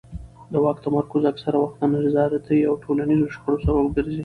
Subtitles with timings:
[0.51, 4.19] د واک تمرکز اکثره وخت د نارضایتۍ او ټولنیزو شخړو سبب ګرځي